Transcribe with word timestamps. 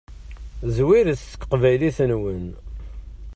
Zwiret 0.75 1.19
seg 1.31 1.37
teqbaylit-nwen. 1.43 2.45